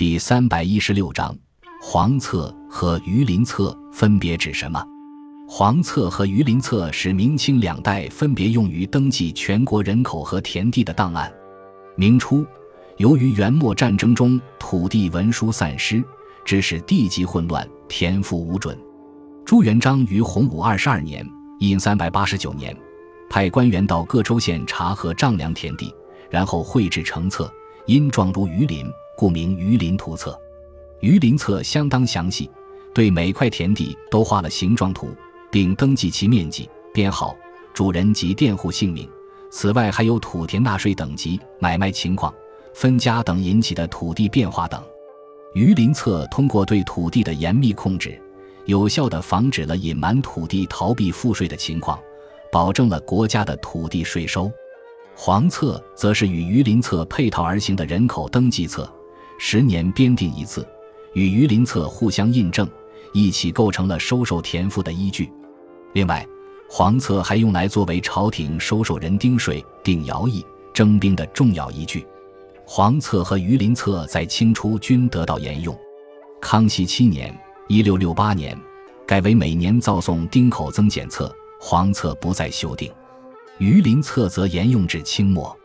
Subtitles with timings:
[0.00, 1.36] 第三百一十六章，
[1.78, 4.82] 黄册和榆林册分别指什么？
[5.46, 11.30] 黄册和榆林册是明清两代分别用于登记全国人口和田地的档案。
[11.96, 12.46] 明初，
[12.96, 16.02] 由于元末战争中土地文书散失，
[16.46, 18.74] 致使地籍混乱，田赋无准。
[19.44, 21.22] 朱元璋于洪武二十二年
[21.60, 22.74] （殷三百八十九年），
[23.28, 25.94] 派官员到各州县查核丈量田地，
[26.30, 27.52] 然后绘制成册，
[27.84, 28.90] 因状如榆林，
[29.20, 30.30] 故名《榆林图册》。
[31.00, 32.50] 《榆林册》相当详细，
[32.94, 35.14] 对每块田地都画了形状图。
[35.50, 37.36] 并登记其面积、编号、
[37.74, 39.06] 主人及佃户姓名。
[39.50, 42.32] 此外，还有土田纳税等级、买卖情况、
[42.72, 44.82] 分家等引起的土地变化等。
[45.52, 48.18] 榆林册通过对土地的严密控制，
[48.64, 51.98] 有效地防止了隐瞒土地、逃避赋税的情况，
[52.50, 54.50] 保证了国家的土地税收。
[55.14, 58.90] 黄册则是与榆林册配套而行的人口登记册，
[59.42, 60.68] 十年编定一次，
[61.14, 62.68] 与榆林册互相印证，
[63.14, 65.32] 一起构成了收受田赋的依据。
[65.94, 66.24] 另外，
[66.68, 72.06] 黄册还用来作为朝廷收受人丁税、定徭役、征兵的重要依据。
[72.66, 75.74] 黄册和榆林册在清初均得到沿用。
[76.38, 77.34] 康熙七年
[77.66, 78.54] （一六六八年），
[79.08, 82.92] 改为每年造送丁口增减册，黄册不再修订。
[83.56, 85.56] 榆林册则沿用至清末。